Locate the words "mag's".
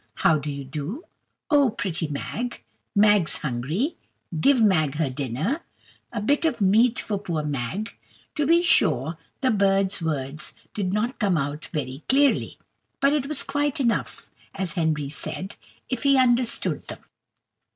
2.95-3.35